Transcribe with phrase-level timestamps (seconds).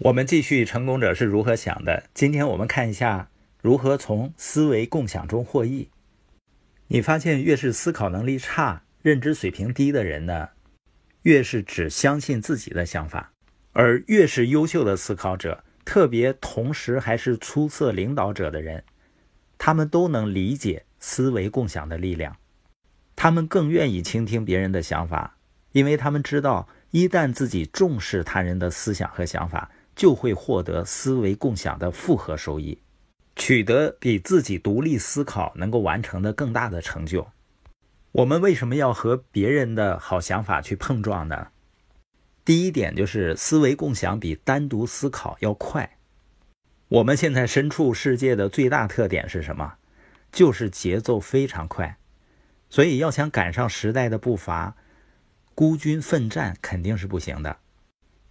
[0.00, 2.04] 我们继续成功者是如何想的。
[2.14, 5.88] 今天我们看一下如何从思维共享中获益。
[6.86, 10.50] 你发现越是思考能力差、认知水平低的人呢，
[11.22, 13.32] 越是只相信自己的想法；
[13.72, 18.84] 而越是优秀的思考者，特别同时还是出色领导者的人，
[19.58, 22.36] 他们都能理解思维共享的力量。
[23.16, 25.38] 他们更愿意倾听别人的想法，
[25.72, 29.68] 因为他们知道，一旦自己重视他人的思想和想法。
[29.98, 32.78] 就会获得思维共享的复合收益，
[33.34, 37.26] 取得比自己独立思考能够完成的更大的成就。
[38.12, 41.48] 我们为什么要和别人的好想法去碰撞呢？
[42.44, 45.98] 第一点就是思维共享比单独思考要快。
[46.86, 49.74] 我们现在身处世界的最大特点是什么？
[50.30, 51.98] 就是节奏非常快，
[52.70, 54.76] 所以要想赶上时代的步伐，
[55.56, 57.58] 孤军奋战肯定是不行的。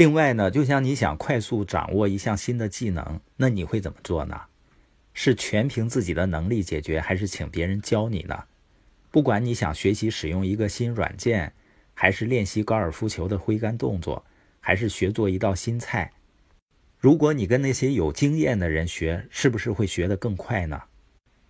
[0.00, 4.40] 另外呢，就像你想快速掌握一项新的技能，那你会怎么做呢？
[5.12, 8.44] 是全凭自己的能力解决，还是请别人教你呢？
[9.10, 11.52] 不管你想学习使用一个新软件，
[11.92, 14.24] 还是练习高尔夫球的挥杆动作，
[14.58, 16.10] 还是学做一道新菜，
[16.98, 20.84] 如果你跟那些有经验的人学，是不是会学得更快呢？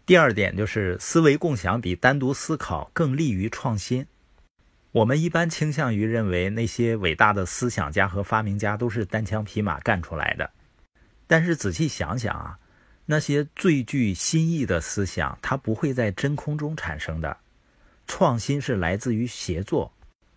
[0.05, 4.05] 第二点就是思维共享比单独思考更利于创新。
[4.92, 10.50] 我们一般倾向于认为那些伟大的思想家和发明家都是单枪匹马干出来的，
[11.28, 12.58] 但是仔细想想啊，
[13.06, 17.36] 那些最具新意的思想，它不会在真空中产生的。
[18.08, 19.92] 创新是来自于协作。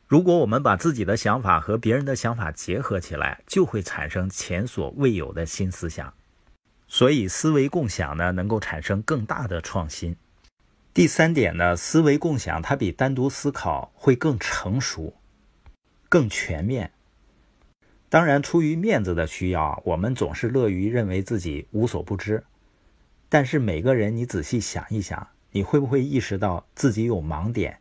[0.06, 6.14] 如果我们把自己的想法和别人的想法结合起来，就会产生前所未有的新思想。
[6.88, 10.16] 所以，思维共享呢，能够产生更大的创新。
[10.94, 15.16] 第三点呢，思维共享它比单独思考会更成熟、
[16.08, 16.92] 更全面。
[18.10, 22.44] 当然，出于面子的需要，我们总是乐于认为自己无所不知。
[23.28, 27.80] 但是每个人，你仔细想一想，你会不会意识到自己有盲点，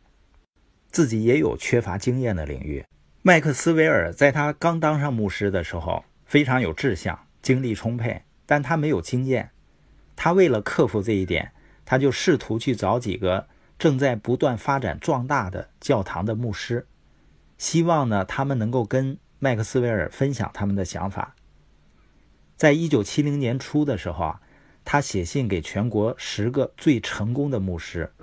[0.89, 2.83] 自己也有缺乏经验的领域？
[3.21, 9.51] 麦克斯韦尔在他刚当上牧师的时候，非常有志向，精力充沛，但他没有经验。
[10.15, 11.51] 他为了克服这一点。
[11.85, 16.87] 他就试图去找几个正在不断发展壮大的教堂的牧师，
[17.57, 21.35] 希望呢他们能够跟麦克斯韦尔分享他们的想法。
[22.55, 24.41] 在一九七零年初的时候啊，
[24.85, 28.13] 他写信给全国十个最成功的牧师，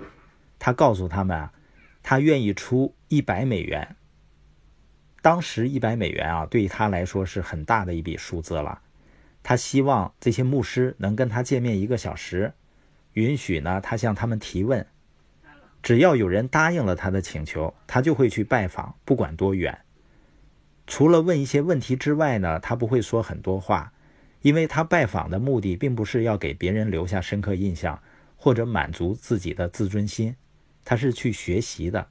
[0.57, 1.53] 他告诉他们啊，
[2.01, 3.95] 他愿意出一百美元。
[5.21, 8.81] 当时一百美元啊，对于他来说是很大的一笔数字了。
[9.43, 12.53] 他希望这些牧师能跟他见面一个小时。
[13.13, 14.85] 允许呢，他向他们提问，
[15.83, 19.79] 只要有人答应了他的请求，他就会去拜访，不管多远。
[20.87, 23.93] 除了问一些问题之外呢，他不会说很多话，
[24.41, 28.01] 因为他拜访的目的并不是要给别人留下深刻印象，
[28.35, 30.35] 或者满足自己的自尊心，
[30.83, 32.07] 他是去学习的。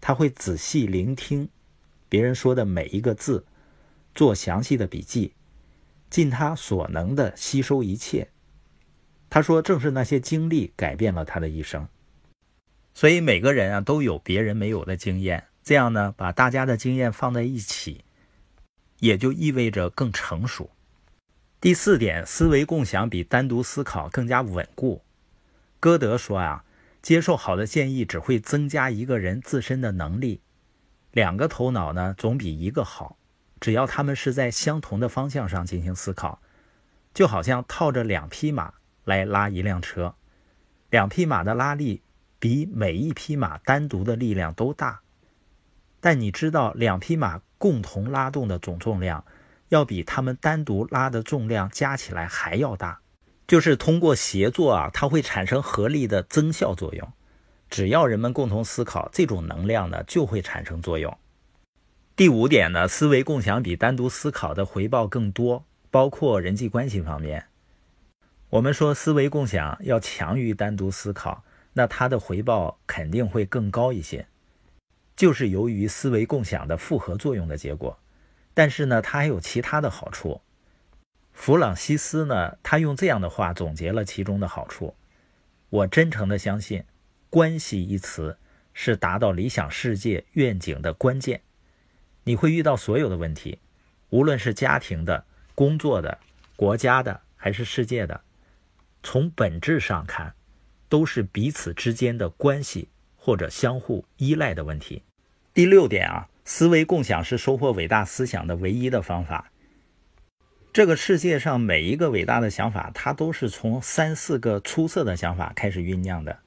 [0.00, 1.48] 他会仔细聆听
[2.08, 3.44] 别人说的每一个字，
[4.14, 5.32] 做详细的笔记，
[6.10, 8.28] 尽他所能的吸收一切。
[9.28, 11.88] 他说：“正是那些经历改变了他的一生，
[12.94, 15.44] 所以每个人啊都有别人没有的经验。
[15.64, 18.04] 这样呢，把大家的经验放在一起，
[19.00, 20.70] 也就意味着更成熟。
[21.60, 25.02] 第四点，思维共享比单独思考更加稳固。
[25.80, 26.64] 歌德说啊，
[27.02, 30.40] 接受好的建议只会增加一个人自身的能力。
[31.10, 33.18] 两个头脑呢，总比一个好。
[33.58, 36.40] 只要他们是在相同的方向上进行思考，
[37.12, 38.72] 就好像套着两匹马。”
[39.06, 40.16] 来拉一辆车，
[40.90, 42.02] 两匹马的拉力
[42.40, 45.00] 比每一匹马单独的力量都大。
[46.00, 49.24] 但你知道，两匹马共同拉动的总重量，
[49.68, 53.00] 要比它们单独拉的重量加起来还要大。
[53.46, 57.12] 就是通过协作啊，它会产生合力的增效作用。
[57.70, 61.16] 只要人们共同思考，这种能量呢就会产生作用。
[62.16, 67.46] 第五点呢，思维共享比单独思考的回报更多，包括人际关系方面。
[68.56, 71.44] 我们说思维共享要强于单独思考，
[71.74, 74.26] 那它的回报肯定会更高一些，
[75.14, 77.98] 就是由于思维共享的复合作用的结果。
[78.54, 80.40] 但是呢，它还有其他的好处。
[81.34, 84.94] 弗朗西斯呢，他用这样的话总结了其中的好处：
[85.68, 86.82] 我真诚的相信，
[87.28, 88.38] 关系一词
[88.72, 91.42] 是达到理想世界愿景的关键。
[92.24, 93.58] 你会遇到所有的问题，
[94.08, 96.16] 无论是家庭的、工作的、
[96.56, 98.22] 国家的，还是世界的。
[99.08, 100.34] 从本质上看，
[100.88, 105.00] 都是彼此之间的关系或者相互依赖的问题。
[105.54, 109.52] 第六点啊，思维共享是收获伟大思想的唯一的方法。
[110.72, 116.40] 这个世界上每一个伟大的想法，它都是从三四个出色的想法开始酝酿的。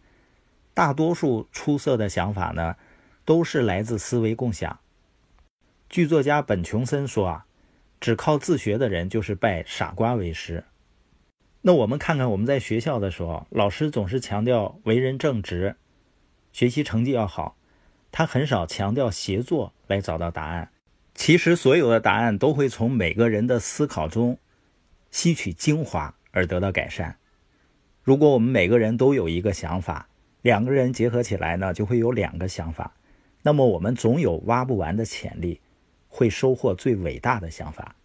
[0.74, 2.76] 大多数出色的想法呢，
[3.24, 4.78] 都是来自思维共享。
[5.88, 7.46] 剧作家本·琼森说啊，
[8.02, 10.66] 只靠自学的人就是拜傻瓜为师。
[11.62, 15.76] 那我们看看我们在学校的时候，老师总是强调为人正直，
[16.54, 17.58] 学习成绩要好，
[18.12, 20.72] 他很少强调协作来找到答案。
[21.16, 24.38] 其实，所有的答案都会从每个人的思考中
[25.12, 27.18] 吸取精华而得到改善。
[28.04, 30.08] 如果我们每个人都有一个想法，
[30.42, 32.96] 两个人结合起来呢，就会有两个想法，
[33.44, 35.60] 那么我们总有挖不完的潜力，
[36.08, 37.98] 会收获最伟大的想法。